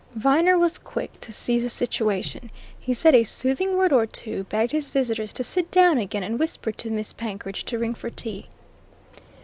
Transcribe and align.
Viner 0.15 0.57
was 0.57 0.79
quick 0.79 1.19
to 1.21 1.31
seize 1.31 1.61
the 1.61 1.69
situation. 1.69 2.49
He 2.79 2.91
said 2.91 3.13
a 3.13 3.23
soothing 3.23 3.77
word 3.77 3.93
or 3.93 4.07
two, 4.07 4.45
begged 4.45 4.71
his 4.71 4.89
visitors 4.89 5.31
to 5.33 5.43
sit 5.43 5.69
down 5.69 5.99
again, 5.99 6.23
and 6.23 6.39
whispered 6.39 6.79
to 6.79 6.89
Miss 6.89 7.13
Penkridge 7.13 7.65
to 7.65 7.77
ring 7.77 7.93
for 7.93 8.09
tea. 8.09 8.47